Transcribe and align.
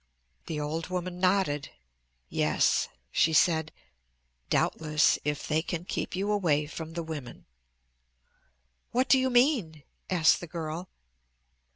The 0.47 0.59
old 0.59 0.87
woman 0.87 1.19
nodded. 1.19 1.69
"Yes," 2.27 2.87
she 3.11 3.33
said, 3.33 3.71
"doubtless; 4.49 5.19
if 5.23 5.47
they 5.47 5.61
can 5.61 5.85
keep 5.85 6.15
you 6.15 6.31
away 6.31 6.65
from 6.65 6.93
the 6.93 7.03
women." 7.03 7.45
"What 8.89 9.07
do 9.07 9.19
you 9.19 9.29
mean?" 9.29 9.83
asked 10.09 10.39
the 10.39 10.47
girl. 10.47 10.89